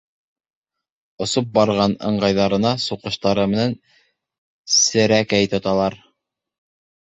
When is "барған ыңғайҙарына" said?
1.57-2.71